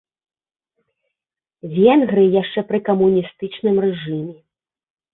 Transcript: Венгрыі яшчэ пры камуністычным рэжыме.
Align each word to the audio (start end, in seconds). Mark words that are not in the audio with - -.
Венгрыі 1.77 2.33
яшчэ 2.41 2.59
пры 2.73 2.77
камуністычным 2.91 3.75
рэжыме. 3.89 4.37